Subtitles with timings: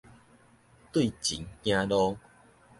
[0.91, 2.17] 對繩行路